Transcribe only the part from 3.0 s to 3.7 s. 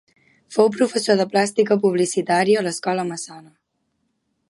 Massana.